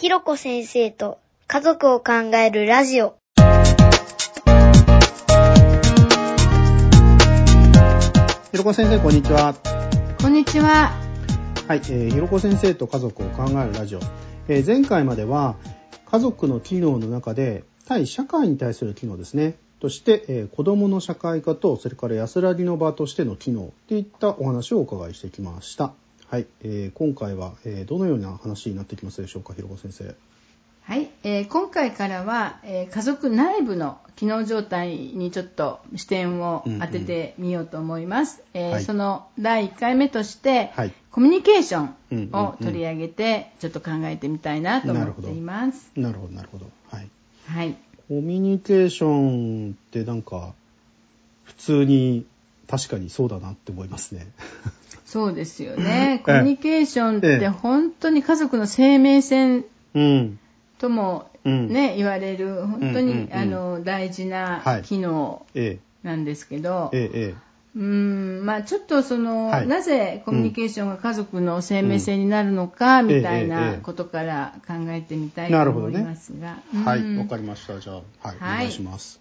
[0.00, 3.16] ひろこ先生と家族を考えるラジオ。
[8.52, 9.56] ひろこ先生、こんにちは。
[10.20, 10.92] こんにちは。
[11.66, 14.00] はい、えー、ひろこ先生と家族を考えるラジオ。
[14.46, 15.56] えー、前回までは、
[16.06, 19.56] 家族の機能の中で、対社会に対する機能ですね。
[19.80, 25.92] として、えー、子供の社会化と、それから安らぎの場としての機能といったお話をお伺いしてきました。
[26.30, 30.14] はい、えー、今回は、えー、どのような話になってきますでしょうか、ひろこ先生。
[30.82, 38.42] はい、えー、今回からは、えー、家族内部の機能状態にちょっと視点を当ててみようと思います。
[38.52, 45.90] うんうん、えーはい、その第1回目として、はい、コミュニケーションを取り上げて、ちょっと考えてみたいなと思っています。
[45.96, 46.66] なるほど、なるほど。
[46.90, 47.08] はい。
[47.46, 47.74] はい。
[48.06, 50.52] コミュニケーションってなんか、
[51.44, 52.26] 普通に
[52.68, 54.26] 確かにそうだなって思いますね。
[55.06, 56.20] そうですよね。
[56.26, 60.38] コミュニケーションって本当に家族の生命線、うん。
[60.78, 65.46] ともね、うん、言われる本当に、うんうんうん、あの大事な機能
[66.02, 66.92] なんですけど、
[67.74, 68.44] うん。
[68.44, 76.56] まあ、ちょっとその、はい、なぜコミュニケーションが家族の生命線になるのか、みたいなことから考えてみたいと思いますが。
[76.72, 77.16] ね、はい。
[77.16, 77.80] わかりました。
[77.80, 79.20] じゃあ、はい、はい、お願いします。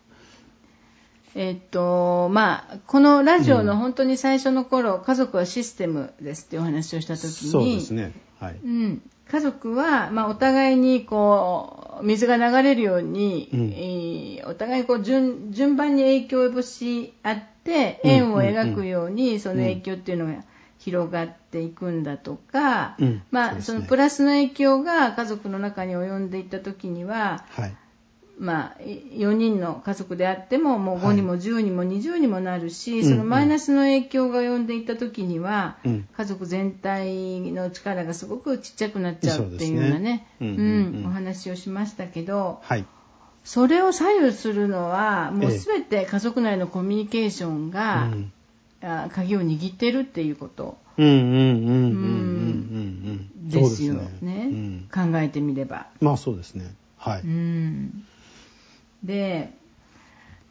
[1.35, 8.59] えっとまあ、このラジオの本当に最初の頃、うん、家族はシステムですっていうお話をした時にそうですね、はい。
[8.63, 13.71] うん、家族は、まあ、お互いにこう水が流れるように、うん。
[13.71, 20.43] えー、お互いこう順順番に影響を及ぼし合って円を描くように、その影響っていうのが
[20.79, 27.75] 広がっていくんだとか、うん、まあ、そのプラスの影響が家族の中に及んでいった時には、はい
[28.39, 42.85] まあ、4人の家族であってももう5にも10にも20にもなるし、はい、そのマイナスの影響が及んでいった時には、うん、家族全体の力がすごくちっちゃくなっちゃうっていうようなね、うん、お話をしましたけど、はい、
[43.43, 48.07] それを左右するのはもう全て家族内のコミュニケーションが、
[48.83, 50.77] ええ、鍵を握ってるっていうこと。
[50.97, 51.03] で
[53.65, 55.87] すよね、考えてみれば。
[56.01, 56.73] まあそうですね。
[56.97, 57.21] はい。
[57.21, 58.03] うん
[59.03, 59.53] で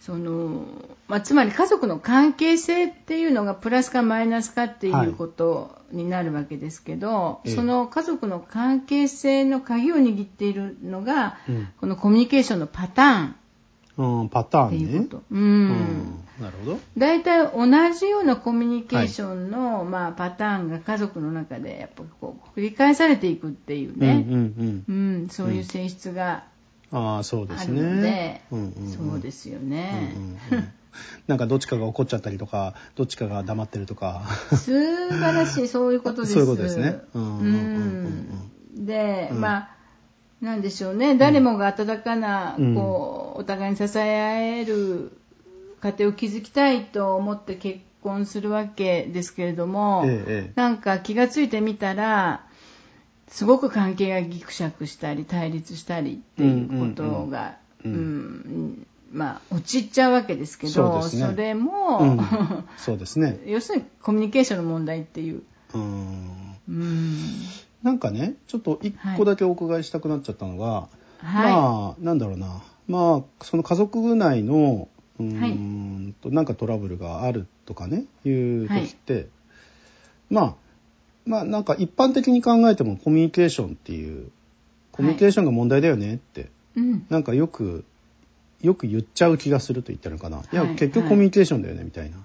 [0.01, 0.65] その
[1.09, 13.37] まあ、つまり家族の関係性っていうのがプラスかマイナスかっていうことになるわけですけど、はい、その家族の関係性の鍵を握っているのが、うん、このコミュニケーションのパターン。
[13.99, 15.23] うん、パターン、ね、っていうこと。
[15.31, 15.41] うん。
[15.41, 16.79] うん、なるほど。
[16.99, 24.27] 大体同じようなコミュニケーションの、はい、まあ、パターンが家族の中でやっぱこう繰り返されていくっていうね。
[24.29, 24.93] うん、うんう
[25.25, 26.45] ん、そういう性質が
[26.97, 28.43] ああそうですね。
[28.51, 30.15] うんうんうん、そうですよね。
[30.17, 30.73] うんうんうん
[31.27, 34.23] なんかどっちかが怒っちゃったりとか、どっちかが黙ってるとか。
[34.51, 36.33] 素晴らしい、そういうことです。
[36.33, 37.01] そういうことですね。
[38.75, 39.69] で、うん、まあ、
[40.41, 45.13] なんでしょうね、誰もが温かな、うん、こう、お互いに支え合える
[45.83, 52.46] 家庭を築きたいと思って結婚するわけですけれども、ええ、なんか気がついてみたら、
[53.29, 62.21] すごく関係がぎくしゃくしたり対立したりっていうことが、うん、うん、まあ陥っちゃうわけですけどそ、ね,、れも、うん、
[62.79, 63.41] そうですね。
[63.47, 65.43] 要するにコミュニケーションの問題っていう。
[65.75, 66.57] うん。
[67.83, 70.89] なんかねちょっと一個だけお伺いしたくなっちゃったのが、
[71.19, 72.63] はい、まあなんだろうな。
[72.89, 74.89] まあその家族内の
[75.19, 79.27] うんと、はい、なんかトラブルがあるとかねいう時って、はい、
[80.31, 80.55] まあ
[81.27, 84.31] まあなんか一般的に考えてもコミュニケーションっていう
[84.93, 87.85] コミュニケーションが問題だよねって、はい、なんかよく
[88.63, 92.23] よく言っちゃう気がすると言ったのかな、はい、いや結局コミュニケーションだよねみたいな、は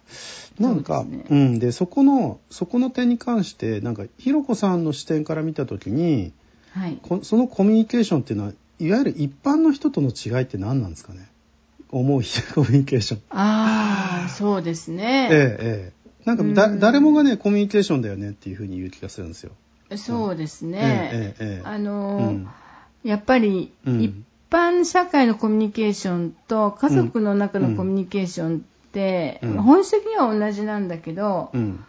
[0.59, 6.31] い、なんかう、ね、うんでそこのそこの点に関してなんかひろこさんの視点から見た時に、
[6.73, 11.27] はい、そのコミュニケーションっていうのはいわゆる一般の人との違いって何なんですかね。
[11.91, 12.21] 思う
[12.55, 13.21] コミュニケーション。
[13.29, 15.29] ああそうですね。
[15.31, 19.51] ええええなんかだ、誰もがねコミュニケーションだよねっていうふうに言う気がするんですよ。
[19.97, 21.35] そうですね。
[21.63, 22.47] あの、うん、
[23.03, 24.13] やっぱり、一
[24.49, 31.85] 般社会のコミュニケーションと家族の中のコミュニケーションって、うん、本質的には同じなんだけど、うん、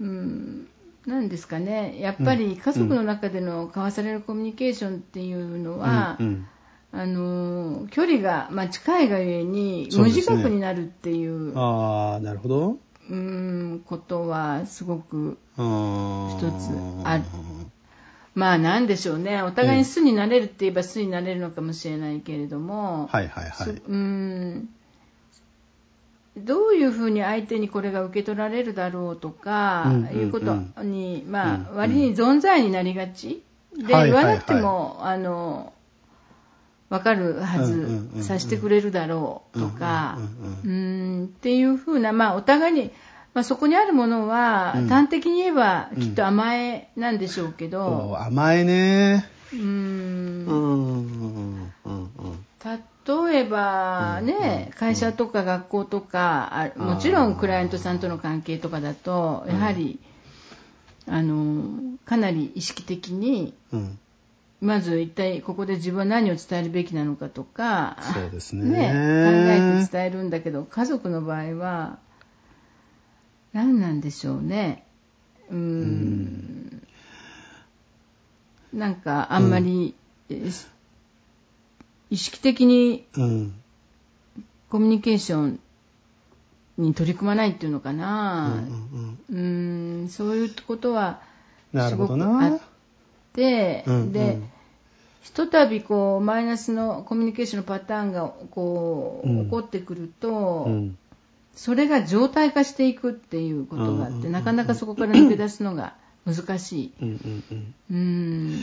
[0.00, 0.68] うん、
[1.06, 2.00] なんですかね。
[2.00, 6.18] やっぱり家族の中での交わされるコミュニケーションっていうのは、
[6.92, 11.32] あの距離が、まあ、近いがゆえに無自覚になるっていう。
[11.32, 12.78] うね、ああなるほど。
[13.10, 16.70] うんことはすごく一つ
[17.04, 17.24] ある。
[18.34, 19.42] まあなんでしょうね。
[19.42, 23.68] お互いに巣になれるって言えば巣になれるのかもしれないけれども、はいはいはい。
[23.70, 24.68] うん
[26.36, 33.44] どういうふうに相手にこれが受け取られるだろうとか、いうことに、まあ、割に存在になりがち
[33.76, 35.72] で、言わなくても、あの、
[36.90, 40.18] わかるはず、さしてくれるだろうとか、
[40.64, 42.90] うんっていうふうな、まあ、お互いに、
[43.32, 48.16] まあ、そこにあるものは、端的に言えば、きっと甘えなんでしょうけど。
[48.20, 49.26] 甘えね。
[49.52, 50.34] うん。
[53.06, 60.00] 例えばね、会社とか学校とか、もちろんクライアントさんとの関係とかだと、やはり、
[61.06, 63.52] あの、かなり意識的に、
[64.60, 71.98] まず一体ここで自分は何を伝えるべきなのかとか、そうですねね考えて伝えるんだけど、家族の場合は、
[73.52, 74.84] 何なんでしょうね。
[75.50, 76.82] うん。
[78.72, 79.94] なんかあんまり、
[80.30, 80.52] うん、
[82.10, 85.60] 意識的にコミュニケーション
[86.78, 88.64] に取り組まないっていうのかな。
[89.30, 91.20] うん、うん、そういうことは
[91.72, 92.73] すごくあって、
[93.36, 94.38] うんうん、で、
[95.22, 100.68] ひとたびこうマイナスのコミュニケーションのパターンがこう、起こってくると、
[101.54, 105.94] それが常態化していくっていうことがあって、なかなかそこから抜け出すのが
[106.26, 106.92] 難しい。
[107.00, 108.58] うんうんうん、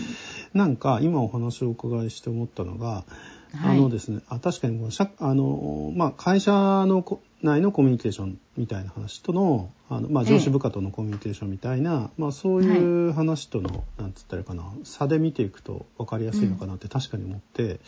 [0.53, 3.06] なんか今お話をお伺いして思ったのが、
[3.56, 4.79] はい、あのですね、あ確かに
[5.19, 7.03] あの、まあ、会社の
[7.43, 14.63] 内のコミュニケーションみたいな話とのあの、まあ、上司部下とのコミュニケーションみたいな、まあ、そういう話との、はい、なんつったらいいかな。
[14.83, 17.79] 差で見ていくと分かりやすいのかなって確かに思って。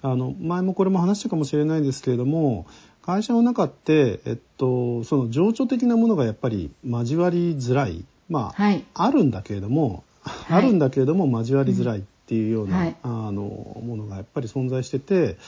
[0.00, 2.66] あの前もこれも話したかもしれないですけれども
[3.02, 15.38] 会社の中って、えっと、その情緒的なものがやっぱり交わりづらい、まあ、はい、あるんだけれども、はい、あるんだけれども交わりづらいっていうような、はい、あのものがやっぱり存在してて、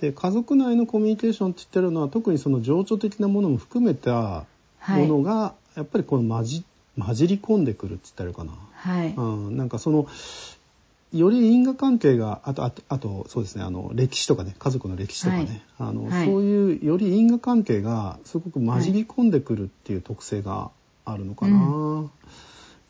[0.00, 4.44] で家族内のコミュニケーションって言ってるのは特にその情緒的なものも含めた
[4.88, 6.64] ものが、やっぱりこの混じ
[6.98, 8.52] 混じり込んでくるって言ったらいいかな。
[8.72, 10.08] はい、うん、なんかその
[11.12, 20.70] より因果関係があとあとあとそうですねあの歴史とかね家族の歴史とかね、はい、あの、はい、そういうより因果関係がすごく混じり込んでくるっていう特性が
[21.04, 21.56] あるのかな。
[21.56, 21.58] う
[22.02, 22.10] ん、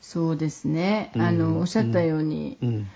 [0.01, 2.87] そうですね、あのおっしゃったように、うん、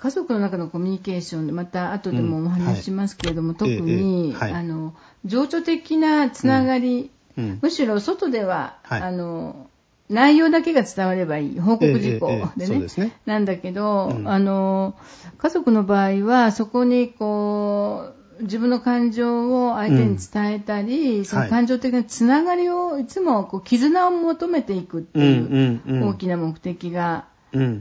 [0.00, 4.94] 家族の中のコミュニケーションでまた後でもお話ししますけれども、はい、特に、ええあの
[5.26, 9.68] 情緒的なつながり、むしろ外では、あの
[10.10, 13.12] 内容だけが伝わればいい報告事項でね,、ね。
[13.26, 14.96] なんだけど、うん、あの
[15.38, 27.26] 家族の場合はそこにこう自分の感情を相手に伝えたり、うん、その感情的なつながりをいつもこう絆を求めていくっていう大きな目的が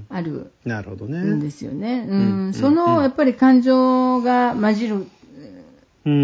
[0.10, 0.52] ある。
[1.36, 2.06] んですよね。
[2.10, 5.08] うん、そのやっぱり感情が混じる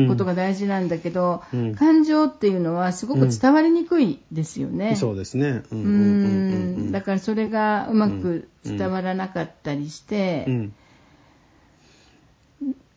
[0.07, 4.89] ことが大事なんだけど、うん、感情っていうのはすごく伝わりにくいですよね。
[4.89, 5.63] うん、そうですね。
[5.71, 10.69] うんだからそれがうまく伝わらなかったりして、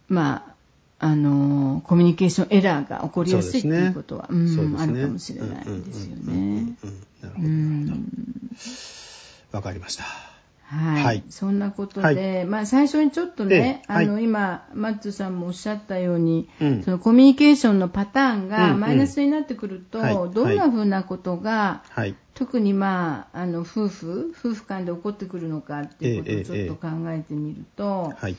[0.08, 6.76] まあ、あのコミュニケーションエラーが起こりやすいっていうことは、う、ね、ん、ね、あるかもしれないですよね。
[7.22, 7.42] なるほ
[9.52, 9.58] ど。
[9.58, 10.04] わかりました。
[10.68, 28.34] はい、はい、そんなことで、はい、まあ、最初にちょっとね、あの、今、マッツさんもおっしゃったように、うん、そのコミュニケーションのパターンがマイナスになってくると、うんうん、どんなふうなことが、はい、特に、まあ、あの夫婦、夫婦間で起こってくるのかっていうことをちょっと考えてみると、え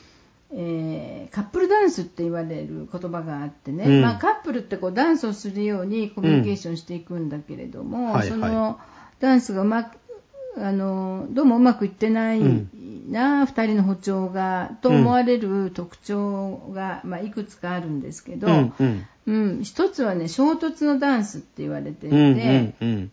[0.51, 8.79] えー、カップルダンスって言われる言葉があってね、うん、まあ、カップルってこうダンスをするようにコミュニケーションしていくんだけれども、はいはい、その
[9.19, 9.98] ダンスがうまく
[10.61, 19.07] あのどうもうまくいってないな、うん、2人の歩調がと思われる特徴が、まあ、いくつかあるんですけど、うんうん。
[19.27, 23.11] うん、一つはね衝突のダンスって言われていて、うんうんうん。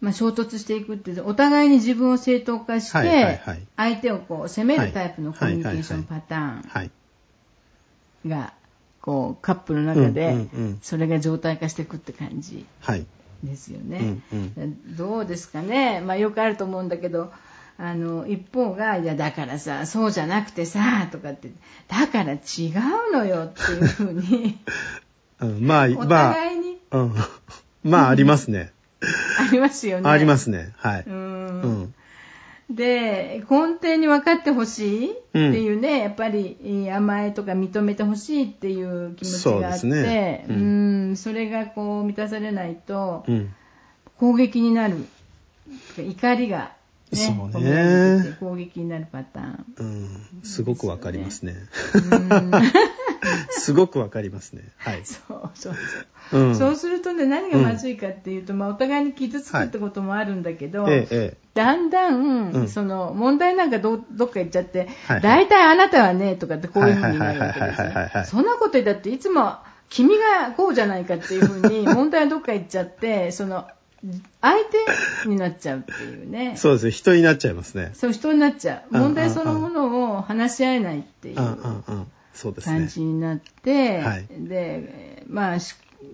[0.00, 3.40] まあ、衝突していくってお互いに自分を正当化して、
[3.76, 6.88] 相手をこう責めるタイプのコミュニケーションパター
[8.26, 8.52] ンが
[9.00, 10.48] こうカップルの中で
[10.82, 12.66] それが状態化していくって感じ。
[13.42, 14.20] はいですよね。
[14.32, 17.32] うんうん、どうですかね、まあ、よくあると思うんだけど
[17.78, 21.50] あの一方が「いやだからさそうじゃなくてさ」とかって
[21.88, 24.58] 「だから違うのよ」っていうふうに
[25.40, 27.14] うん、まあお互いに、 まあ、うん、
[27.82, 28.72] まあありますね。
[29.40, 30.08] ありますよね。
[30.08, 30.72] ありますね。
[30.76, 31.04] はい。
[31.04, 31.94] うんうん
[32.74, 40.46] で、根底に分かってほしいっていうね、うん、やっぱり甘えとか認めてほしいっていう気持ちがあって、ね。
[40.48, 41.16] うん、うん。
[41.16, 43.24] それがこう満たされないと、
[44.18, 45.06] 攻撃になる、
[45.98, 46.72] 怒りが、
[47.10, 48.36] ね、そうね。
[48.40, 50.08] 攻撃になるパターン、うん、
[50.42, 51.54] すごく分かりますね。
[53.50, 54.62] すごくわかりますね。
[54.78, 55.02] はい。
[55.04, 55.74] そうそう
[56.30, 56.40] そう。
[56.40, 68.24] うん、そうするとね、何がまずいかっていうと、うん、まあ、お互いに傷つくってこともあるんだけど、はいええ、だんだん、うん、その、問題なんかどどっか行っちゃって、はいはい、大体あなたはね、とかってこういうふうになるわけですね。
[68.26, 69.56] そんなこと言ったって、いつも、
[69.92, 73.66] 君がこうじゃないかっていうふうに、 問題はどっか行っちゃって、その、
[74.40, 74.56] 相
[75.22, 76.54] 手になっちゃうっていうね。
[76.56, 76.90] そうですね。
[76.90, 77.90] 人になっちゃいますね。
[77.94, 78.98] そう、人になっちゃう。
[78.98, 81.36] 問題そのものを話し合えないっていう
[82.62, 85.56] 感じになって、はい、で、まあ、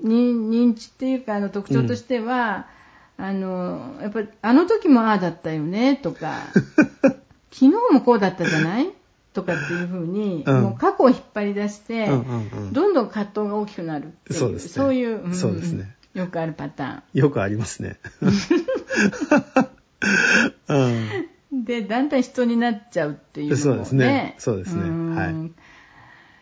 [0.04, 2.66] 認知っていうか、あの特徴としては、
[3.18, 6.40] うん、あの、やっぱり、あの時もああだったよね、とか、
[7.50, 8.92] 昨日もこうだったじゃない？
[9.34, 15.94] とかっていうふうに、うん、もう過去を引っ張り出して、うんうんうん、どんどん葛藤が大きくなるっていう、そうですね、そういう、うん、そうですね。
[16.14, 17.02] よくあるパターン。
[17.14, 17.98] よくありますね。
[20.68, 24.34] うん、で、だんだん人になっちゃうっていうのも、ね、そうですね。
[24.38, 25.14] そうですね。
[25.14, 25.34] はい。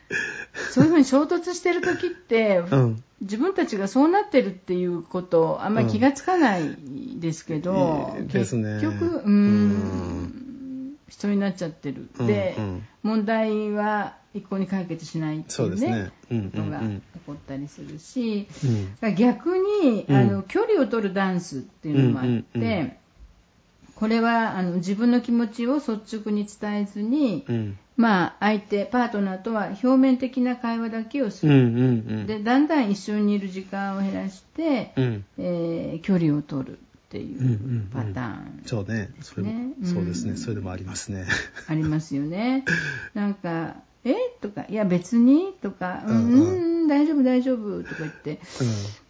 [0.71, 6.77] そういうふうに衝突してる時って、うん、自分たちがそうなってるっていうことあんまり気がつかない
[7.19, 12.09] ですけど、うん、結局、うん、人になっちゃってる。
[12.27, 18.49] で、うんうん、問題は一向に解決しないっていうね、ことが起こったりするし、
[19.03, 22.99] うん、逆に、あの距離を取るダンスっていうのもあって、
[23.97, 27.45] これはあの自分の気持ちを率直に伝えずに、
[27.97, 39.11] まあ、相手パートナーとは表面的な会話だけをする、でだんだん一緒にいる時間を減らして、うん、えー、距離を取るっていうパターン、そうね。
[39.23, 40.37] それも、そうですね。
[40.37, 41.25] それでもありますね。
[41.67, 42.65] ありますよね。
[43.15, 44.15] なんかえ？
[44.41, 45.55] とか、いや別に？
[45.63, 48.41] とか、うん、うん、大丈夫大丈夫とか言って、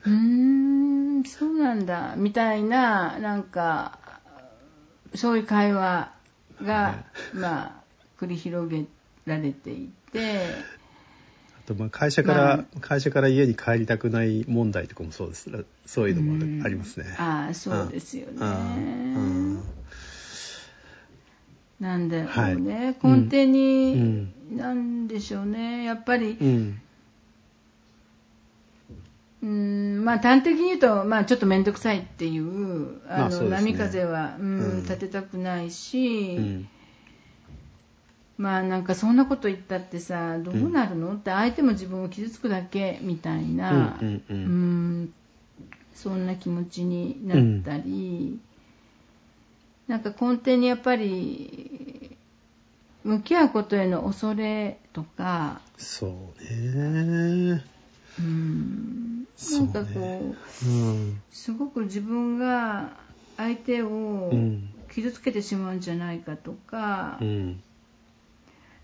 [0.07, 3.99] うん、ん、そうなんだ、みたいな、なんか、
[5.17, 6.13] そういう会話
[6.63, 7.73] が、まあ、
[8.19, 8.85] 繰り広げ
[9.27, 10.47] られていて、
[11.59, 15.51] あとまあ会社から、まあ、会社から家に帰りたくない問題とかもそうです。
[15.87, 17.15] そういうのもありますね。
[17.19, 18.37] ああ、そうですよね。
[21.81, 25.85] なんだろうね、はい、根底に、うん、なんでしょうね。
[25.85, 26.81] やっぱり、うん。
[29.43, 36.69] うんまあ、端的に言うと、まあ、ちょっと面倒くさいっていうあの、ね、波風は、うん、立てたくないし、うん、
[38.39, 45.13] まあなんかそんなこと言ったってさどうなるの、って相手も自分を傷つくだけみたいな、うん
[45.93, 48.39] そんな気持ちになったり、
[49.89, 52.17] なんか根底にやっぱり
[53.03, 57.65] 向き合うことへの恐れとかそうね
[58.19, 59.27] うん。
[59.53, 60.35] なんかこう、ね。
[60.67, 62.91] うん、すごく自分が
[63.37, 64.33] 相手を
[64.93, 67.63] 傷つけてしまうんじゃないかとか、うん、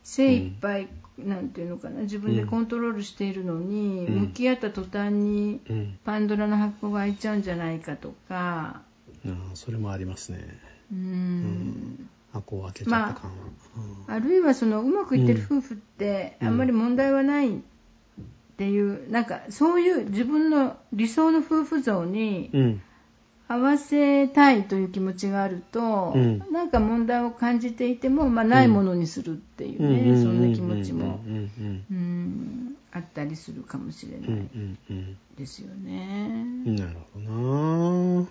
[0.05, 5.61] 精一杯、うん、なんていうのかな自分でコントロールしているのに、向き合った途端に
[6.05, 8.83] パンドラの箱が開いちゃうんじゃないかとか、
[9.25, 10.59] あそれもありますね。
[10.93, 13.37] うん、箱を開けちゃった感は、
[14.07, 17.63] まあ、あるいはそのうまくいってる夫婦ってあんまり問題はない
[18.53, 22.81] っていう、なんかそういう自分の理想の夫婦像に
[23.49, 31.19] 合わせたいという気持ちがあると、うん、なんか問題を感じていても、まあ、ないものにするっていうね、そんな気持ちも
[32.93, 34.49] あったりするかもしれない
[35.37, 36.45] ですよね。
[36.65, 38.29] なるほどな。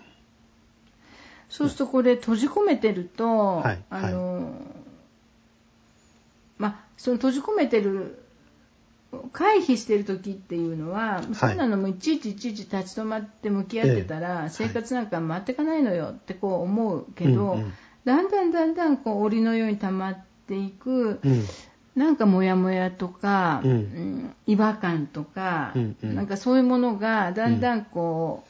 [1.49, 4.43] そうするとこれ閉じ込めてると、はい、あの、はい、
[6.57, 8.20] まあ、その閉じ込めてる
[9.33, 17.73] 回避してる時っていうのは、はい、そんなのもいちいちいちいち立ち止まって向き合ってたら、生活なんか回っていかないのよってこう思うけど、うんうん、
[18.05, 21.45] だんだんだんだんこう檻のように溜まっていく、うん、
[21.95, 28.45] なんかモヤモヤとか、うん、うん、違和感とか、うんうん、なんかそういうものがだんだんこ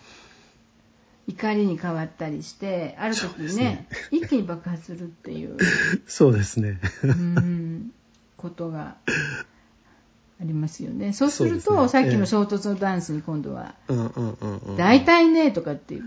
[1.28, 5.58] う、怒りに変わったりしてある時にね、ね、一気に爆発するっていう。
[6.06, 6.80] そうですね。
[7.04, 7.92] うん。
[8.38, 8.96] ことが
[10.42, 13.76] ありますよねそうすると、ね、さっきの衝突のダンスに今度は
[14.76, 16.04] 「大体ね」とかっていう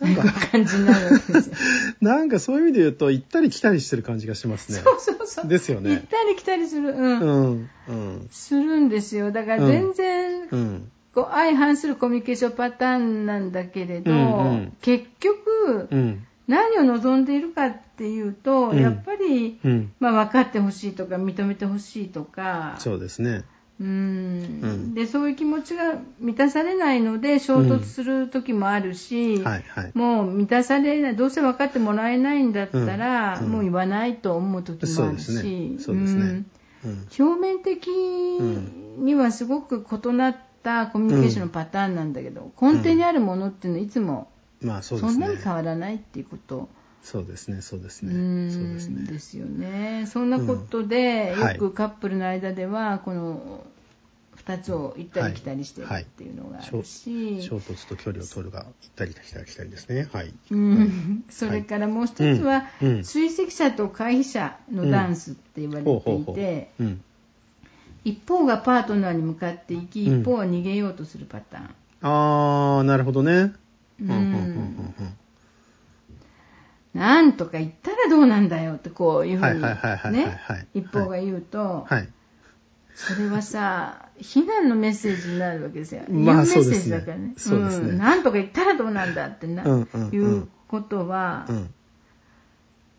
[0.00, 1.56] なんか感じになるわけですよ。
[2.00, 4.78] なんかそういう意味で言うと、行ったり来たりしてる感じがしますね。
[4.78, 5.48] そうそうそう。
[5.48, 5.90] ですよね。
[5.90, 6.90] 行ったり来たりする。
[6.90, 7.20] うん。
[7.20, 7.68] うん。
[7.88, 9.32] うん、するんですよ。
[9.32, 22.76] だから全然、うん、こう相反するコミュニケーションパターンなんだけれど、うんうん、結局、うん、何を望んでいるかっていうと、うん、やっぱり、うん、まあ、分かってほしいとか認めてほしいとか。
[22.78, 23.44] そうですね。
[23.80, 35.78] うん、でそういう気持ちが満たされないので衝突する時もあるし、はいはい、もう満たされないどうせ分かってもらえないんだったら、もう言わないと思う時もあるし。
[37.18, 44.28] 表面的にはすごく異なったコミュニケーションのパターンなんだけど、根底にあるものっていうのはいつも
[44.82, 46.68] そんなに変わらないっていうこと。
[47.02, 48.50] そうですね、そうですね。
[48.52, 49.06] そうですね。
[49.06, 50.06] ですよね。
[50.08, 53.64] そんなことで、よくカップルの間では、この
[54.44, 60.08] 2つを行ったり来たりしてるっていうのがあるし、衝突と距離を取るが行ったり来たり来たりですね。
[60.12, 60.34] はい。
[60.50, 62.64] うん、それからもう一つは、
[63.04, 66.70] 追跡者と回避者のダンスって言われていて、
[68.04, 71.74] 一方がパートナーに向かっていき、一方は逃げようとするパターン。
[72.00, 73.52] あー、なるほどね。
[76.94, 80.40] なんとか言ったらどうなんだよってこういうふうにね
[80.74, 82.08] 一方が言うと、はい、
[82.94, 86.02] それはさ非難のメッセージになるわけですよ。
[86.10, 87.34] まあ、メッセージだからね。
[87.36, 87.90] そうですね。
[87.90, 91.70] うん、なんとか言ったらどうなんだってな、うんうん、いうことは、うん、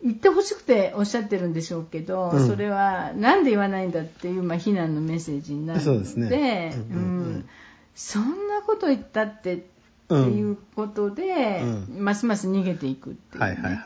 [0.02, 7.48] 言ってほしくておっしゃってるんでしょうけど、うん、それはなんで言わないんだっていう、まあ、非難のメッセージになるので、うん、
[7.94, 9.66] そんなこと言ったって
[10.14, 13.82] っていうことで、ますます逃げていくっていう、ね、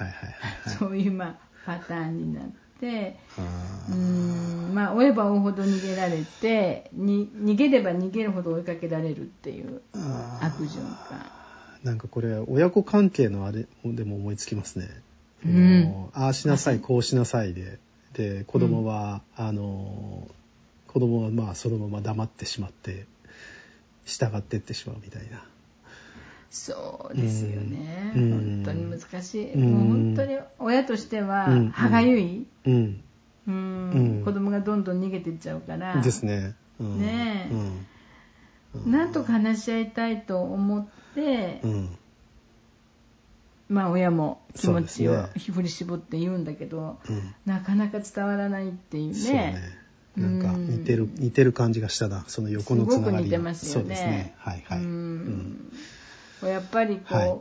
[0.78, 2.64] そういう、まあ、パターンになって。
[2.84, 3.16] て
[3.90, 4.74] うん。
[4.74, 9.80] まあ追えば追うほど逃げられてに逃げれば逃げるほど追いかけられるっていう
[10.40, 11.26] 悪循環。
[11.82, 14.88] なんかこれ親子関係のあれでも思いつきますね、
[15.44, 17.78] うん、ああしなさいこうしなさいで。
[18.14, 20.28] で子供は、うん、あの
[20.86, 23.06] 子供はまあそのまま黙ってしまって
[24.04, 25.44] 従っていってしまうみたいな
[26.54, 33.02] そうですよね、うん、本当に難しい、うん、もう本当に親としては歯がゆい、うん、
[33.48, 36.00] うん、子供がどんどん逃げていっちゃうから。
[36.00, 37.50] ですね、ね
[38.86, 41.60] え、なんとか話し合いたいと思って、
[43.68, 47.00] まあ親も気持ちを振り絞って言うんだけど、
[47.46, 49.60] なかなか伝わらないっていうね。
[50.16, 52.24] なんか似てる、似てる感じがしたな。
[52.28, 53.82] その横のつながりすごく似てますよね。
[53.82, 54.34] そうですね。
[54.38, 55.72] はいはい、うん
[56.42, 57.38] やっぱりこう、はい、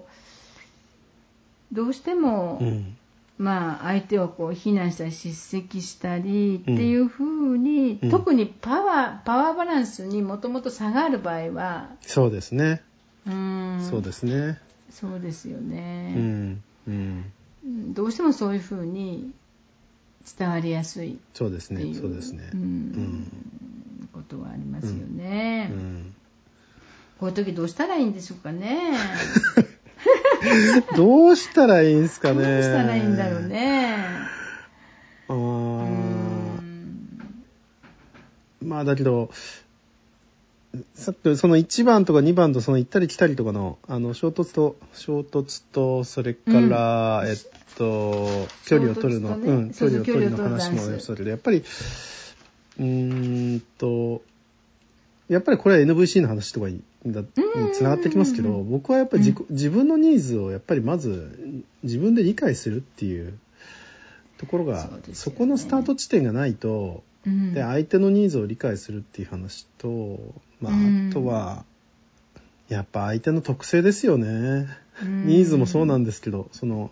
[1.74, 2.98] どうしても、うん、
[3.38, 12.82] まあ相手をこう非難したり叱責したりっていうふうに、うん、特にパワーパワーバランスにもともと差がある場合はそうですね。
[13.26, 13.88] うん。
[13.90, 14.60] そうですね。
[14.90, 16.64] そうですよね、うん。
[16.88, 19.32] うん、どうしてもそういうふうに
[20.38, 21.94] 伝わりやすいそうですね。
[21.96, 23.28] そうですね、うん、
[24.14, 26.13] ことはありますよね、うん
[27.24, 28.98] こういう時どうしたらいいんでしょうかね。
[30.98, 32.44] どうしたらいいんですかね。
[32.44, 33.96] どうしたらいいんだろうね。
[35.30, 35.34] あ
[38.62, 39.32] まあだけど、
[40.96, 47.38] さっきその1番とか2番とその行ったり来たりとかのあの衝突と衝突とそれから、うん、えっ
[47.78, 51.64] と距離を取るの、ね、うん距離を取るの話もそれでやっぱり
[52.82, 54.22] うんと
[55.30, 56.82] やっぱりこれは NVC の話とかに
[57.74, 63.38] つながってきますけど、僕はやっぱり自,、自分のニーズをやっぱりまず自分で理解するっていう
[64.38, 70.20] ところがそ,、このスタート地点がないと、で相手のニーズを理解するっていう話と、
[70.62, 71.66] まあ、あとは
[72.70, 74.68] やっぱ相手の特性ですよね。
[75.02, 76.92] ニーズもそうなんですけどその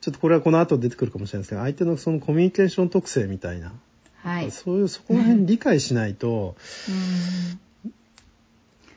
[0.00, 3.72] ちょっとこれはこの後出てくるかもしれないですけど相手のそのコミュニケーション特性みたいな。
[4.22, 6.56] はい、そういうそこら辺理解しないと、
[6.88, 7.60] うん、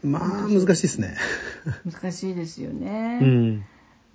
[0.03, 1.17] まあ難しいですね。
[1.85, 3.19] 難しいですよね。
[3.21, 3.65] うん。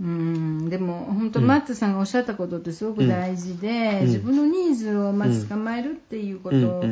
[0.00, 0.70] うん。
[0.70, 6.84] でも本当、マッツさんがおっしゃったことってすごく大事で、うん、自分のニーズをまず捕まえるっていうこと、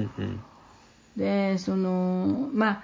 [1.17, 2.83] でそのまあ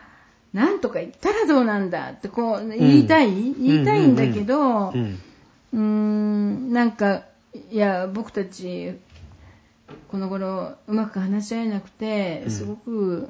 [0.53, 4.92] なんとか言ったらどうなんだってこう言いたい、言いたいんだけど、
[5.73, 6.92] うん、なん。
[6.92, 7.23] か
[7.71, 8.99] いや僕たち
[10.09, 13.29] この頃うまく話し合えなくてすごく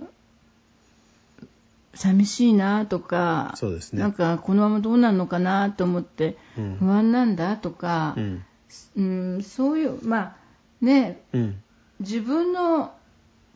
[1.95, 6.37] 寂しいなとか、そうですね、なんかこのままどうなるのかなと思って
[6.79, 8.45] 不安なんだとか、うん、
[8.97, 9.03] う
[9.39, 10.37] ん、そういうまあ
[10.81, 11.63] ね、うん、
[12.01, 12.93] 自分の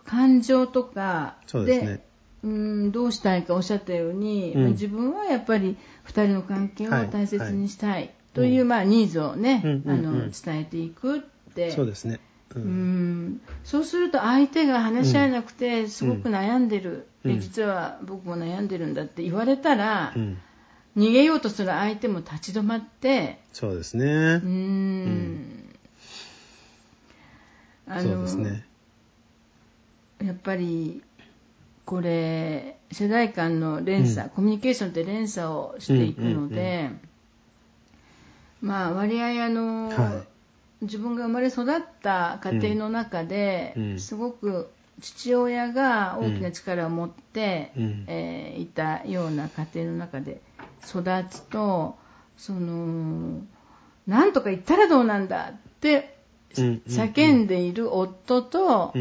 [0.04, 2.04] 感情とかでで、ね、
[2.42, 11.20] うん、どうしたいかおっしゃったように、うん、自分はやっぱり2人の関係を大切にしたいという、はいはい、まあ、ニーズをね、あの伝えていくっ
[11.54, 11.70] て。
[11.70, 12.18] そうですね。
[12.54, 20.38] うん、そうすると相手が話し合えなくてすごく悩んでる、うん、実は僕も悩んでるんだって言われたら、うん、
[20.96, 24.04] 逃げようとする相手も立ち止まってそうですね。
[24.06, 24.08] う
[24.46, 25.74] ん、
[27.86, 28.66] あのそうですね。
[30.24, 31.02] やっぱり
[31.84, 36.90] これ世代間の連鎖、コミュニケーションって連鎖をしていくので、
[38.60, 40.32] まあ割合あの、はい。
[40.82, 44.68] 自分が生まれ育った家庭の中で、すごく
[45.00, 50.40] 父親が大きな力を持って、うん、えー、いたような家庭の中で
[50.84, 51.96] 育つと
[52.36, 53.40] その
[54.06, 56.18] なんとか言ったらどうなんだって
[56.54, 58.92] 叫んでいる夫と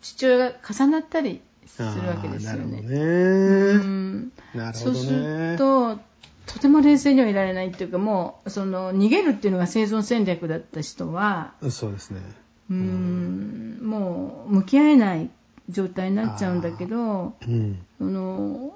[0.00, 4.30] 父親が重なったりするわけですよね。
[4.74, 5.98] そうすると
[6.46, 12.20] とても冷静にはいられないっていうかもうその逃げるっていうのが生存戦略だった人はそうですね
[12.70, 13.78] うん。
[13.82, 15.30] もう向き合えない
[15.68, 18.74] 状態になっちゃうんだけど、うん、その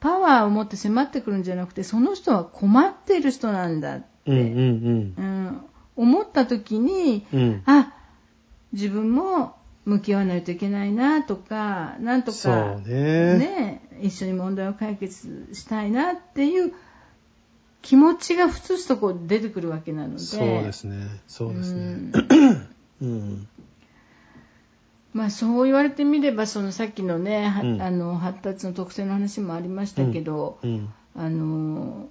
[0.00, 5.60] パワーを持って迫ってくるんじゃなくてその人は困っている人なんだって、うん、うんうん、
[5.96, 7.94] 思った時に、うん、あ
[8.72, 16.72] 自分も向き合わないといけないなとかなんとかね、ね、一緒に問題を解決したいなっていう
[17.82, 20.18] 気持ちがふつふつとこう出てくるわけなので。
[20.20, 21.08] そうですね。
[21.26, 22.12] そうですね、
[23.02, 23.48] うん、
[25.12, 32.08] まあそう言われてみればそのさっきのね、うん、あの発達の特性の話もありましたけど、うん、あの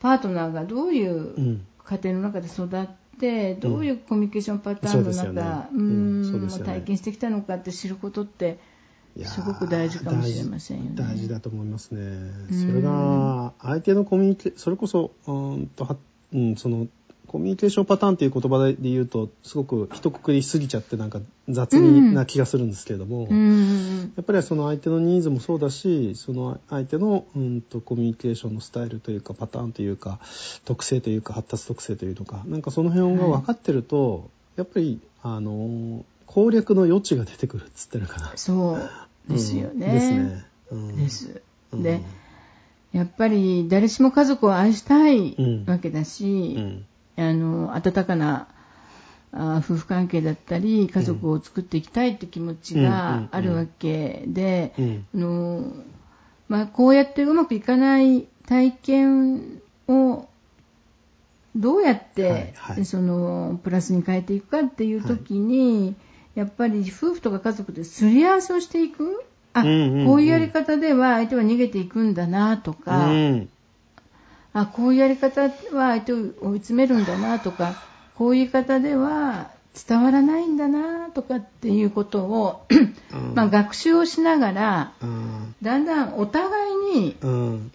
[0.00, 8.58] パートナーがどういう家庭の中で育ってってどういうコミュニケーションパターンの中、うん、体験してきたのかって知ることって
[9.24, 10.90] すごく大事かもしれませんよね。
[10.96, 12.30] 大事だと思いますね。
[12.50, 15.98] それが相手のコミュニケそれこそうんと
[16.32, 16.88] うん、その
[17.32, 21.18] コミュニケーションパターンっていう言葉で言うとすごく一括りすぎちゃってなんか
[21.48, 30.18] 雑にな気がするんですけれども、うん、やっぱりその相手のニーズもそうだしその相手の、うんと、コミュニケーションのスタイルというかパターンというか
[30.66, 34.22] 特性というか発達特性というのかなんかその辺が分かってると、はい、
[34.56, 38.32] やっぱりあの攻略の余地が出てくるっつってるかな。
[38.36, 38.90] そう
[39.32, 39.86] ですよね。
[39.90, 40.44] うん、ですね。
[40.70, 41.42] うん、です。
[41.72, 42.00] で、
[42.92, 48.48] やっぱり誰しも家族を愛したいわけだし、うんあの温かな
[49.32, 54.74] あ夫婦関係だったり家族を作っていきたいって気持ちがあるわけで、
[55.14, 55.72] あの
[56.48, 60.28] まあ、こうやってうまくいかない体験を
[61.56, 65.94] どうやって、はいはい、そのプラスに変えていくかっていう時に、はい、
[66.34, 69.24] やっぱり夫婦とか家族ですり合わせをしていく？
[69.54, 73.48] あ、うんうんうん、こういうやり方では相手は逃げていくんだなとか、うん、
[74.54, 77.74] あこういうやり方は相手を追い詰めるんだなとか
[78.14, 82.66] こういう言い方では伝わらないんだなとかっていうことを
[83.34, 84.92] まあ学習をしながら、
[85.62, 87.16] だんだんお互いに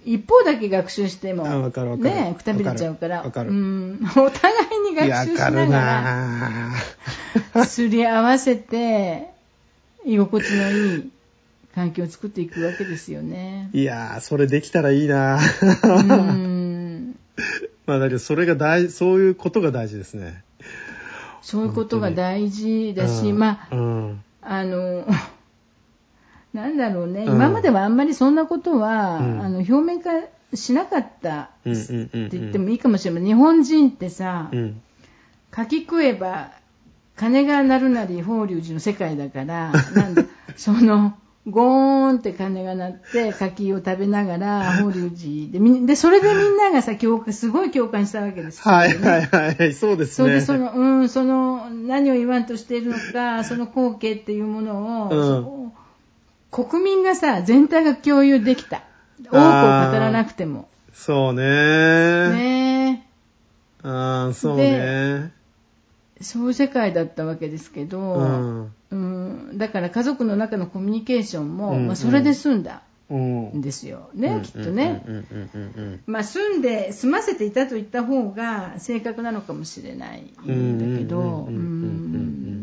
[0.06, 3.24] 一方だけ学習しても、ねくたびれちゃうから。
[3.24, 6.74] うん、お互いに学習しなが
[7.56, 9.32] らすり合わせて
[10.06, 11.12] 居心地のいい
[11.74, 13.70] 環境を作っていくわけですよね。
[13.74, 15.40] いやー、それできたらいいな
[17.88, 20.44] まあだけどそれが大、そういうことが大事ですね。
[21.42, 25.06] そういうことが大事だし、まあ、うん、あの、
[26.54, 30.10] なんだろうね、うん、今まではあんまりそんなことは、うん、あの表面化
[30.54, 33.24] しなかったって言ってもいいかもしれない。
[33.24, 34.82] 日本人ってさ、うん、
[35.50, 36.52] 柿食えば
[37.16, 40.24] 金が鳴るなり法隆寺の世界だから、なんだ、
[40.56, 41.18] その、
[41.50, 48.68] ゴーンって鐘が鳴って柿を食べながら法隆寺でみでそれでみんながさ共感すごい共感したわけです。
[48.68, 49.74] よ、ね、はいはいはい。
[49.74, 50.16] そうですね。
[50.16, 58.84] それでそのうんその何を言わんとしているのかその光景っていうものを、うん、国民がさ全体が共有できた。
[59.24, 60.68] 多くを語らなくても。
[60.94, 61.44] そうね。
[61.44, 63.08] ね。
[63.84, 65.32] ああそうね
[66.22, 73.62] そういう世界だったわけですけど、うん、うん、だから家族の中のコミュニケーションも、うんうん、まあ、それで済んだん。
[73.62, 74.10] ですよ。
[74.14, 75.04] ね、うん、きっとね。
[76.06, 81.48] まあ、住んで、済ませていたと言った方が正確なのかもしれないんだけど、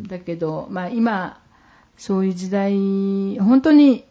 [0.09, 1.41] だけど、まあ、今、
[1.97, 4.05] そういう時代、本当に、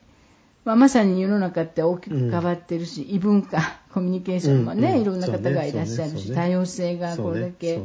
[0.65, 3.61] まあ、まさに世の中って大きく変わってるし、異文化、
[3.93, 7.81] コミュニケーションもね、いろんな方がいらっしゃるし、多様性がこれだけ。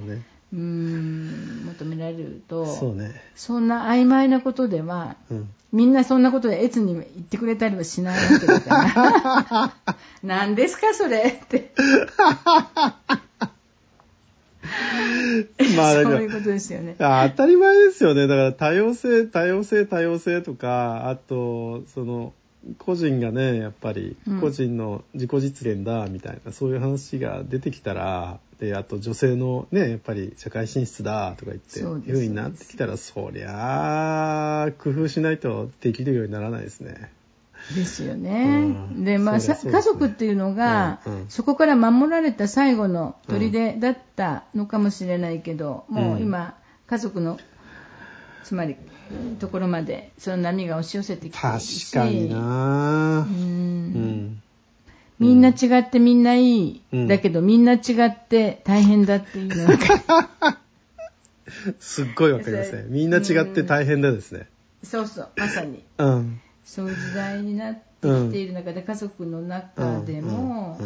[0.53, 11.73] うん求められるとそう、ね、そんな曖昧なことでは、うん、みんなそんなことで越に言ってくれたりはしないわけだから 何ですかそれって
[15.77, 16.97] まあ、そういうことですよね。
[16.99, 18.27] 当たり前ですよね。
[18.27, 22.33] だから多様性、多様性、多様性とか、あと、その、
[22.79, 37.13] 個人がね、やっぱり、個人の自己実現だ、みたいな、そういう話が出てきたら、であと女性のねやっぱり社会進出だとか言っていうふうになってきたらそりゃあ工夫しないとできるようにならないですね。
[37.75, 38.75] ですよね。
[38.93, 46.55] うん、で、まあ、ね、家族っていうのが、うんうん、そこから守られた最後の砦だったのかもしれないけど、もう今、
[46.87, 47.39] 家族の
[48.45, 48.77] つまり
[49.39, 51.59] ところまでその波が押し寄せてきて確
[51.93, 53.27] かにな。
[53.29, 53.39] うん、う
[53.99, 54.43] ん。
[55.19, 60.59] みんな違ってみんないい、うん、だけどみんな違って大変だっていうのが
[61.81, 64.49] すっごいわかりますねみんな違って大変だですね、
[64.85, 70.79] そうそうまさに、うん、そういう時代になってきている中で、家族の中でも、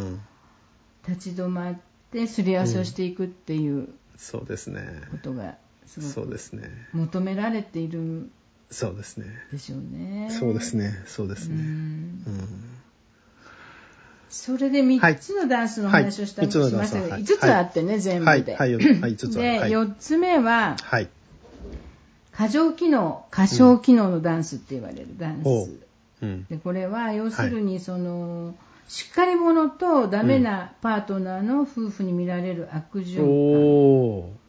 [1.06, 1.76] 立ち止まっ
[2.10, 5.02] てすり合わせをしていくっていうそうですね。
[5.10, 5.56] ことが
[5.86, 6.70] すごくそうですね。
[6.92, 8.30] 求められている
[8.70, 10.30] そうですねでしょうね。
[10.30, 11.02] そうですね。
[11.06, 11.56] そうですね。
[11.56, 12.72] うん。
[14.30, 18.56] それで3つのダンスの話をしたりしましたけど、5つあってね、全部で。
[18.56, 21.08] はい、はい、5つで、4つ目は、はい、
[22.32, 25.70] 過剰機能、過小機能のダンスって言われるダンス。
[26.22, 28.54] うん、でこれは、要するに、その、
[28.88, 34.41] しっかり者とダメなパートナーの夫婦に見られる悪循環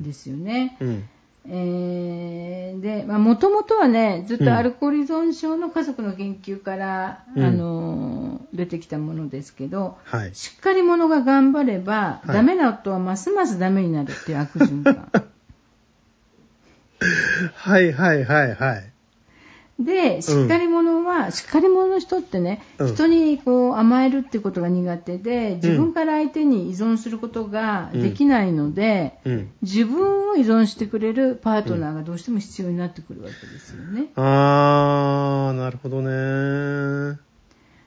[0.00, 0.76] ですよね。
[0.80, 1.08] うん
[1.48, 15.10] えー、で、まあ、もともとはね、ずっとアルコール依存症の家族の研究から、うん、あの、出てきたものですけど、はい、しっかり者が頑張れば、はい、ダメな夫はますますダメになるっていう悪循環。
[17.56, 18.91] はいはいはいはい。
[19.84, 34.08] で、しっかり者は、うん、しっかり者の人ってね、うん、人にこう甘えるってことが苦手で、自分から相手に依存することができないので、うん、自分を依存してくれるパートナーがどうしても必要になってくるわけですよね。
[34.16, 37.18] あー、なるほどね。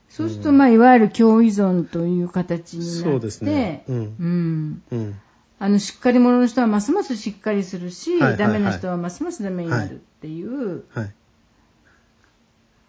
[0.10, 3.84] そうすると、まあ、いわゆる共依存という形になって、そうですね。
[3.90, 4.82] うん。
[4.92, 5.20] うん。
[5.60, 11.14] あの、しっかり者の人はますますしっかりするし、はいはいはい、ダメな人はますますダメになるっていう、はい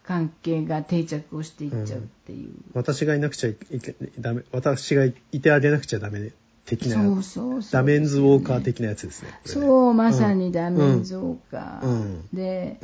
[0.06, 2.48] 関係が定着をしていっちゃうっていう。
[2.48, 6.30] うん、私がいなくちゃいけダメ、私がいてあげなくちゃダメ
[6.64, 9.40] 的な、そうそうダメンズウォーカー的なやつですね。
[9.44, 11.86] そう、まさにダメンズウォーカー。
[11.86, 12.78] うん、で、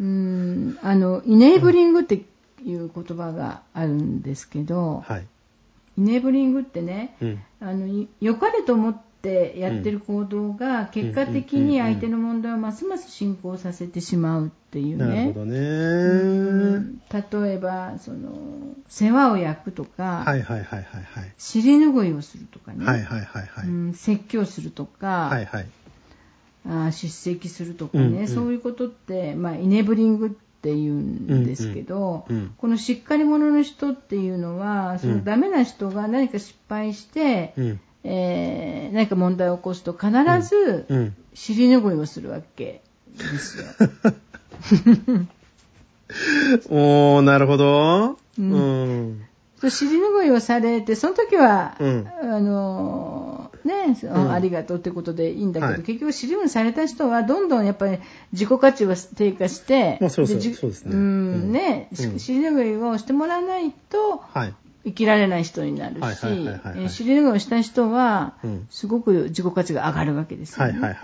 [0.00, 5.26] うん、あの、イネーブリングっていう言葉があるんですけど、はい、
[5.98, 7.16] イネーブリングってね、
[7.60, 15.06] あの、良かれと思ってってやってる行動が結果的に相手の問題をますます進行させてしまうっていうね。
[15.06, 17.42] なるほどね。
[17.42, 18.30] 例えば、その、
[18.88, 21.32] 世話を焼くとか、はいはいはいはい、はい。
[21.36, 22.84] 尻拭いをするとかね。
[22.84, 23.66] はいはいはいはい。
[23.66, 25.66] うん、説教するとか、はいはい。
[26.68, 40.10] あ叱責するとかね、うんうん、そういうことって、まあ、イネブリングっていうんですけど、うんうん、このしっかり者の人っていうのは、そのダメな人が何か失敗して、うんえー、何か問題を起こすと必
[40.48, 42.80] ず尻拭いをするわけ
[43.16, 43.64] ですよ。
[46.70, 48.18] おー、なるほど。
[48.38, 48.52] うん。
[49.62, 57.98] うん、尻拭いをされて、その時は、うん、あのね、うん、ありがとうってことでいいんだけど、はい、結局尻拭いされた人はどんどんやっぱり
[58.32, 60.94] 自己価値は低下して、まあ、そうそうそうですね。
[60.94, 64.54] うん、ね、尻拭いをしてもらわないと、はい、
[64.88, 66.16] 生きられない人になるし、
[66.88, 68.34] 尻拭いをした人は、
[68.70, 70.96] すごく自己価値が上がるわけですよね。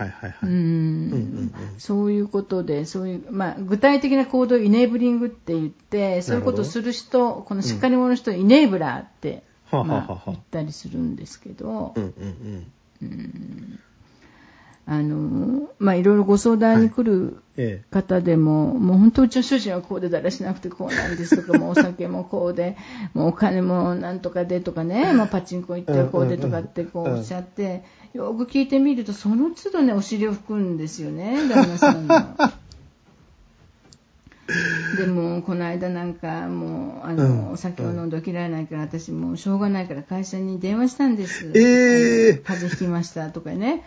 [1.77, 13.79] そういうことで、そういう、まあ、具体的な行動をイネーブリングって言って、そういうことをする人、このしっかり者の人をイネーブラーって、まあ、言ったりするんですけど、うん
[14.87, 17.37] あの、まあ、いろいろご相談に来る
[17.89, 22.77] 方でも、はいええ、もう本当うちの主人はこうでだらしなくてこうなんですとか、 もうお酒もこうで、
[23.13, 32.15] もうお金もなんとかでとかね、まあ、パチンコ行ってはこうでとかってこうおっしゃって、よく聞いてみると、その都度ね、お尻を拭くんですよね、旦那さんの。
[34.97, 41.47] でも、この間なんか、もう、あの、うん、お酒を飲んで起きられないから、私もうしょうがないから会社に電話したんです。
[41.55, 43.83] えー、風邪ひきましたとかね。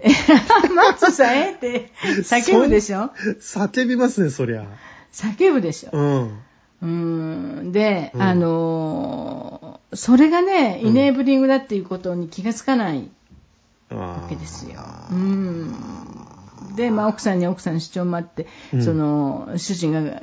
[0.74, 1.90] マツさん、えって
[2.22, 3.10] 叫ぶでしょ？
[3.40, 4.64] 叫びますね、そりゃ。
[5.12, 5.90] 叫ぶでしょ？
[5.92, 6.38] うん。
[6.82, 13.08] うんで、うん、あのー、それがね、イネーブリングだっていうことに気がつかない
[13.90, 14.80] わけですよ。
[15.10, 15.74] うん。
[16.76, 20.22] で、まあ、奥さんに奥さんの主張もあって、うん、その、主人が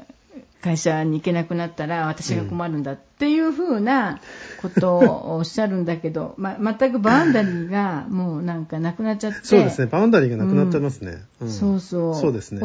[0.61, 4.19] 会社に行けなくなったら私が困るんだっていうふうな
[4.61, 9.39] ことをおっしゃるんだけど、ま、全くバウンダリーがもうなんかなくなっちゃって。
[9.43, 11.23] そうですね、バウンダリーがなくなってますね。
[11.41, 12.15] うん、そうそう。
[12.15, 12.61] そうですね。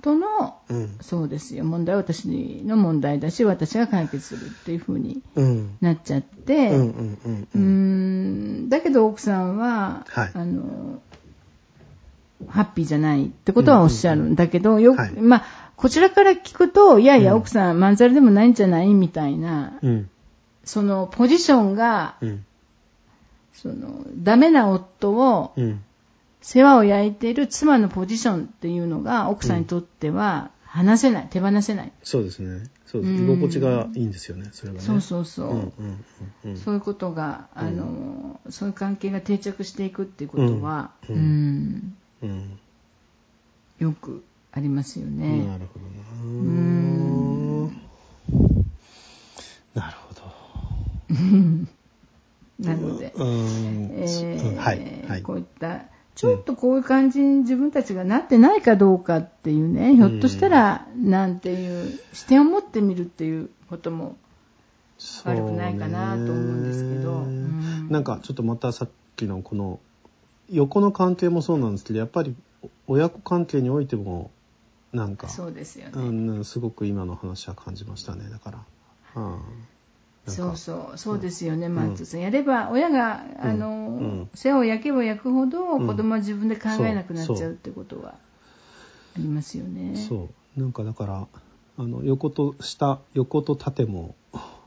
[0.00, 2.26] 夫の、うん、そうですよ、問題は私
[2.64, 5.22] の問題だし、私が解決するっていうふうに
[5.80, 6.70] なっちゃって、
[7.54, 11.00] うん、だけど奥さんは、はい、あの、
[12.46, 18.92] ハッピーじゃないってことはおっしゃるんだけど、よく、はい、まあ、こちらから聞くと、いやいや、奥さん、まんざらでもないんじゃない？
[18.94, 20.10] みたいな、うん、
[20.64, 22.44] そのポジションが、うん、
[23.52, 25.84] その、ダメな夫を、うん、
[26.42, 31.92] 世話を焼いている妻のポジションっていうのが奥さんにとっては離せない、手放せない。
[32.02, 32.68] そうですね。
[32.84, 33.22] そうです。
[33.22, 34.84] 居心地がいいんですよね、それがね。
[34.84, 35.48] そうそうそう。
[35.48, 35.72] うんうん
[36.44, 42.58] うんうん、そういうことが、あの、うん、そういう関係が定着していくっていうことは、うん、うん、
[43.78, 44.24] よく
[44.58, 45.46] ありますよね。
[45.46, 45.92] なるほどな。
[46.20, 47.66] うん。
[49.74, 50.22] なるほど。
[52.58, 55.04] なので、えーはい。
[55.08, 55.82] はい、こういった
[56.16, 64.16] ちょっとこういう感じに自分たちがなってないかどうかっていうね、ひょっとしたら、なんていう視点を持ってみるっていうことも
[65.24, 67.12] 悪くないかなと思うんですけど。
[67.12, 69.78] うん、なんかちょっとまたさっきのこの
[70.50, 72.34] 横の関係もそうなんですけど、やっぱり
[72.88, 74.32] 親子関係においても、
[74.92, 76.44] なんか、そうですよね、うん。
[76.44, 78.58] すごく今の話は感じましたね、だから。
[79.16, 79.40] うん。
[80.26, 80.98] そうそう。
[80.98, 88.16] そうですよね、うん、マッツさん、やれば親があの、うん、世話を焼けば焼くほど子供は自分で考えなくなっちゃうってことはあ
[89.18, 89.96] りますよね。
[89.96, 90.60] そう。
[90.60, 91.26] なんかだから
[91.78, 94.14] あの横と下横と縦も、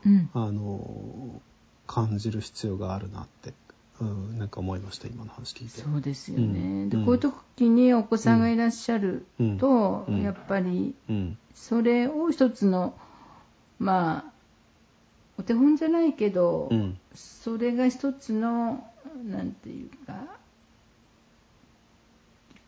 [0.06, 1.40] うん、あの
[1.86, 3.52] 感じる必要があるなって、
[4.00, 5.80] うん、なんか思いました今の話聞いて。
[5.80, 6.88] そうですよね。
[6.88, 9.26] でこういう時にお子さんがいらっしゃる
[9.58, 10.94] と、やっぱり
[11.54, 12.94] それを一つの
[13.78, 14.32] まあ
[15.38, 18.84] お手本じゃないけど、うん、それが一つの
[19.24, 20.14] なんていうか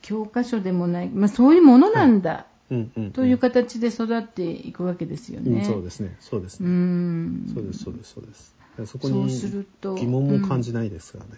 [0.02, 5.58] 教科書でもない、まあ、そういうものなんだ、はいうんうんうん、という形で育っていくわけですよね。
[5.58, 6.16] うん、そうですね。
[6.20, 6.68] そうですね。
[6.68, 8.54] うんそうですそうですそうです。
[8.86, 11.30] そこに疑問も感じないですからね。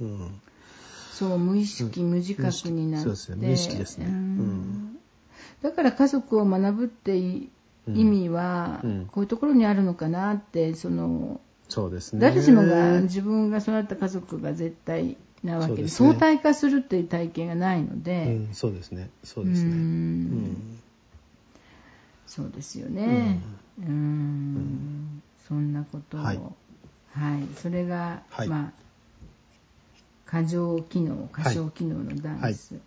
[0.00, 0.40] うん、
[1.12, 3.46] そう無意識、無自覚になって、そうですね。
[3.48, 4.06] 無意識ですね。
[4.06, 4.98] うん、
[5.62, 7.50] だから家族を学ぶって意
[7.86, 8.80] 味は
[9.12, 12.20] こういうところにあるのかなってそのそうですね。
[12.20, 19.10] 誰しもが自分が育った家族が絶対なわけで、ね、相対化するっていう体験がないので、うん、そうですね。
[19.22, 20.78] そうですね、うん、
[22.26, 23.40] そうですよね。
[23.80, 26.40] うん、そんなことを、はい、
[27.12, 28.72] はい、それが、はい、まあ
[30.26, 32.82] 過剰機能過小機能のダンス、はい。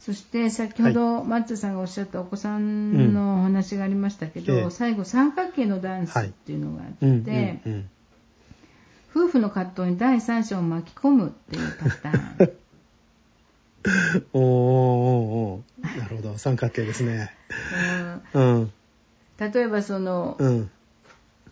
[0.00, 7.90] そして先ほど、マッツさんがおっしゃったお子さんのお話がありましたけど、うん、最後三角形のダンスっていうのがあって、はいうんうんうん、
[9.14, 12.52] 夫婦の葛藤に第三者を巻き込むっていうパターン。
[14.32, 16.38] おーおーなるほど。
[16.38, 17.30] 三角形ですね。
[18.34, 18.40] う。
[18.40, 18.72] ん、うん、
[19.38, 20.70] 例えばその、うん、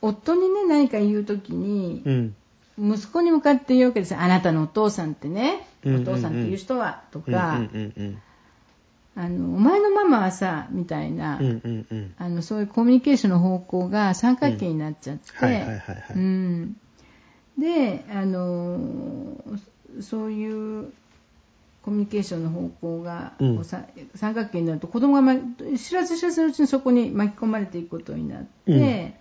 [0.01, 2.33] 夫にね何か言う時に、
[2.79, 8.23] 息子に向かって言うわけですあなたのお父さんってね、お父さんっていう人は、とか、うんうんうん
[9.17, 15.79] あのお前のママはさみたいな、うんうんうん、あのそういうコミュニケーションの方向が三角形になっちゃって
[17.57, 19.37] であの
[20.01, 20.93] そういう
[21.83, 25.37] コミュニケーションの方向が、うん、三角形になると子供が、ま、
[25.79, 29.15] 知らず知らずのうちにそこに巻き込まれていくことになって、うん、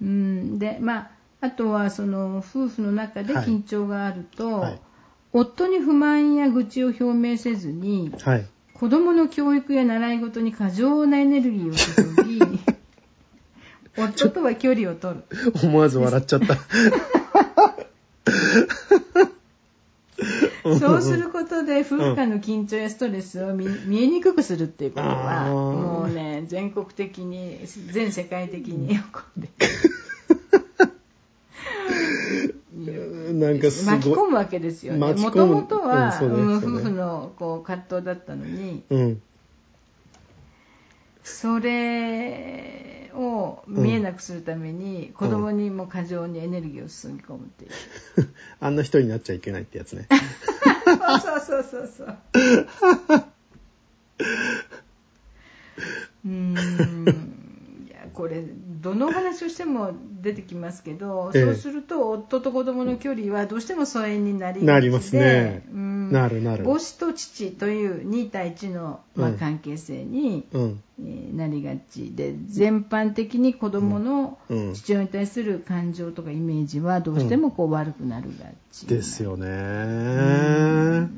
[0.00, 4.70] うん、でまああとはその夫婦の中で緊張があると、はい。
[4.70, 4.80] はい、
[5.32, 8.46] 夫に不満や愚痴を表明せずに、はい。
[8.74, 12.40] 子供の教育や習い事に過剰なエネルギーを注ぎ、
[13.96, 15.24] 夫とは距離を取る。
[15.62, 16.56] 思わず笑っちゃった。
[20.78, 23.66] そうすることで夫婦間の緊張やストレスを見
[24.02, 27.60] えにくくするっていうことは、もうね、全国的に、
[27.92, 29.48] 全世界的に起こって。
[33.32, 33.94] なんかすごい。
[33.94, 34.98] 巻き込むわけですよね。
[34.98, 39.22] もともとは、うん、夫婦のこう葛藤だったのに、うん、
[41.24, 47.70] それを見えなくするために、うん、子供にも過剰にエネルギーを注ぎ込むっていう。
[48.60, 50.06] あんな人になっちゃいけないってやつね。
[51.22, 52.16] そうそうそうそう。
[56.26, 57.36] うん
[58.12, 58.42] これ
[58.80, 70.82] どの話をしても出てきますけど、ええ、そうすると夫と子供の距離はどうしても疎遠になりなりますね、うん、なるなる母子と父という2対1の、まあ、関係性に、うん。
[70.98, 74.38] えー、なりがちで全般的に子供の
[74.74, 79.50] 父親に対する感情とかイメージはどうしてもこう悪くなるがち、ですよね、う
[81.02, 81.10] ん。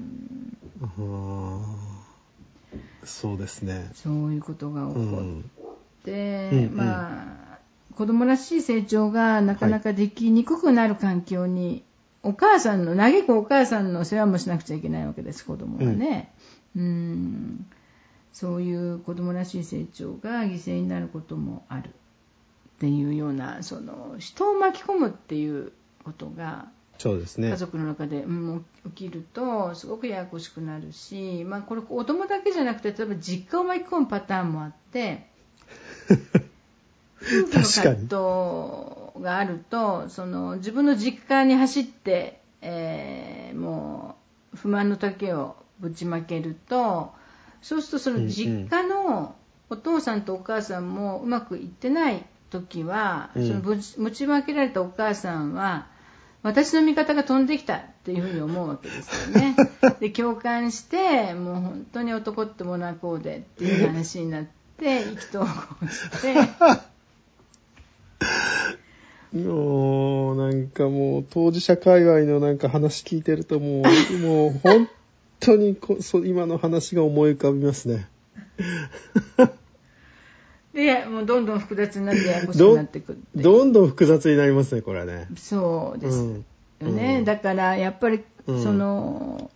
[3.05, 3.91] そうですね。
[3.95, 6.59] そういうことが起こって、うん。
[6.65, 7.49] うん、まあ
[7.99, 11.83] 子供らしい成長がなかなかできにくくなる環境に、はい、
[12.29, 16.33] お母さんの嘆くお母さんの世話もしなくちゃいけないわけです子供はね、
[16.77, 17.67] うん、うん。
[18.33, 21.91] そういう子供らしい成長が犠牲になることもあるっ
[22.81, 25.73] ていうようなその人を巻き込むっていう
[26.05, 26.69] ことが
[26.99, 27.49] そうですね。
[27.49, 35.27] 家族の中で、うん、起きるとすごくややこしくなるし、まあ、これ子供だけじゃなくて例えば実家を巻き込むパターンもあって
[36.09, 36.17] 夫
[37.23, 44.17] 婦の葛藤があるとその自分の実家に走って、えー、も
[44.55, 47.13] う不満の丈をぶちまけると
[47.63, 49.35] そうするとその実家の
[49.71, 55.87] お父さんとお母さんもうまくいってない時は、うん、そのぶちまけられたお母さんは
[56.43, 59.57] 私の味方が飛んできたっていうふうに思うわけですよね。
[60.01, 64.45] で共感してもう本当に男ってもなこうでっていう話になっ
[64.79, 65.47] て意気投合
[65.89, 66.35] して。
[69.33, 74.89] もうなんかもう当事者界隈のなんか話聞いてるともうもう本
[75.41, 78.09] 当にこそ今の話が思い浮かびますね。
[80.73, 85.27] で、もうどんどん複雑になってややこしくなってくる どんどん複雑になりますね、これはね。
[85.37, 86.25] そうですよ
[86.89, 87.17] ね。
[87.19, 89.51] うん、だからやっぱり、その、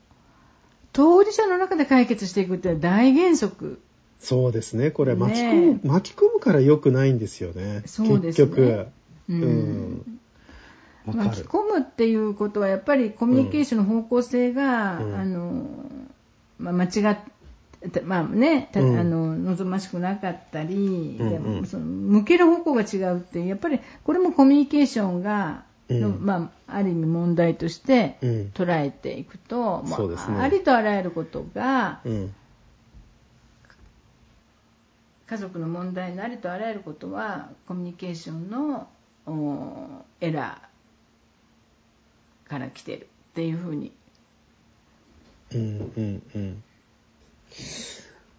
[0.92, 3.80] 当事者の中で解決していくっていうのは大原則。
[4.18, 4.90] そうですね。
[4.90, 7.82] これ巻き込む、ね、巻き込むから良くないんですよね。
[7.86, 8.46] そうですね。
[8.46, 8.86] 結局。
[9.28, 10.20] うん、うん。
[11.14, 15.66] 巻き込むっていうことはやっぱりコミュニケーションの方向性が、うん、あの
[16.58, 17.18] まあ、間違っ
[18.04, 28.18] まあね、あの望ましくなかったり、うん、でもその向ける方向が違うっていうやっぱりこれもコミュニケーションが、のまあ、ある意味問題として
[28.54, 30.00] 捉えていくと、まあ、
[30.32, 32.00] ね、ありとあらゆることが、
[35.26, 38.86] 家族の問題のありとあらゆることはコミュニケーションの
[40.20, 43.92] エラーから来てるっていうふうに。
[45.54, 46.62] うんうんうん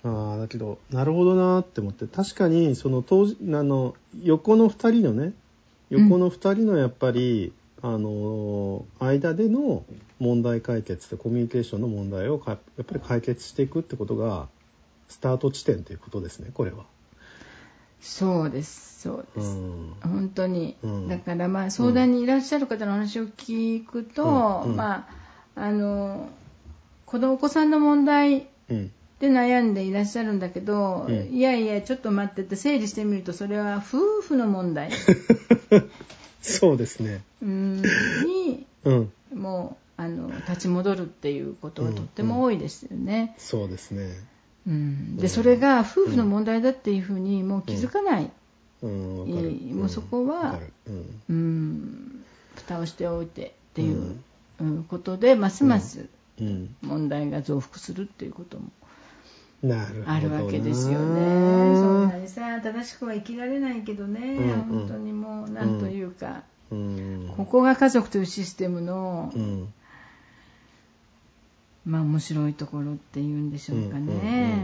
[0.06, 5.34] ああだけどなるほどなって思って確かにその当時あの横の2人のね
[5.90, 9.86] 横の2人のやっぱり、うん、あの間での
[10.20, 14.50] 問題解決でコミュニケーションの問題をやっぱり解決していくってことが
[15.08, 16.86] スタート地点ということですねこれは。
[18.04, 24.24] そうですそうです、うん、本当に、うん、だからまあ相談にいらっしゃる方の話を聞くと、
[24.68, 25.24] まあ
[25.56, 26.30] あの
[27.06, 28.48] 子供お子さんの問題
[29.20, 34.90] で悩んでいらっしゃるんだけど、うん、いやいやちょっと待ってって整理してみるとそれは夫婦の問題。
[36.42, 37.22] そうですね。
[37.42, 37.82] うん。
[37.82, 44.10] に、うん、もうあの立ち戻るっていうことはとっても多いですよね、うんうん、そうですね、
[44.68, 48.32] うん、でそれが夫婦の問題だっていうふうにもう気づかない、
[48.82, 50.60] うん、もうそこは、
[51.30, 52.24] うん。
[52.56, 54.16] 蓋をしておいてっていう
[54.88, 56.08] ことでますます
[56.84, 58.66] 問題が増幅するっていうことも
[60.06, 61.76] あるわけですよね。
[61.76, 69.74] そんなにさ正しくは生きられないけどね、うんうん、本当にもうなんというか、うん、ここが家族というシステムの、うん、
[71.86, 74.60] まあ面白いところっていうんでしょうかね。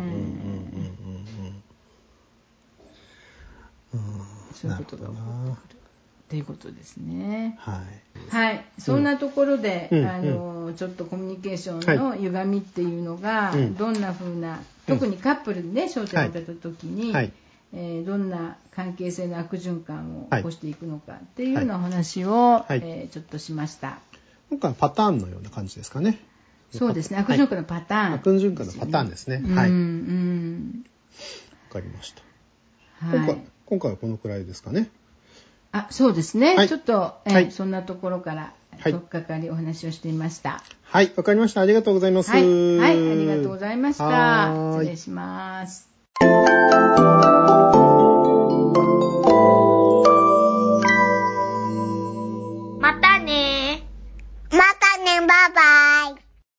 [4.53, 5.79] そういうことが起こってくる。
[5.79, 7.57] っていうことですね。
[7.59, 7.81] は
[8.31, 8.35] い。
[8.35, 8.65] はい。
[8.77, 14.59] そんなところで、うん、あの、ちょっとコミュニケーションの歪みっていうのが、どんな風な
[14.89, 17.31] 特にカップルにね焦点を当てた時に、はい、
[17.73, 23.99] えー、どんな関係性の悪循環を起こしていくのかっていうようなお話を、はい、えー、ちょっとしました
[24.49, 26.19] 今回はパターンのような感じですかね
[26.71, 27.17] そうですね。
[27.17, 29.41] 悪循環のパターン、ね、悪循環のパターンですね。
[29.55, 29.69] はい。
[29.69, 30.85] うん。
[31.69, 32.21] わかりました。
[33.05, 34.89] はい、今回、今回はこのくらいですかね。
[35.71, 36.55] あ、そうですね。
[36.55, 38.53] はい、ちょっと、えーはい、そんなところから、
[38.83, 40.63] とっかかりお話をしてみました。
[40.83, 41.61] はい、わかりました。
[41.61, 42.31] ありがとうございます。
[42.31, 42.45] はい、あ
[42.93, 44.51] りがとうございました。
[44.79, 45.89] 失礼します。
[52.79, 53.83] またね。
[54.51, 55.78] またね、バイバイ。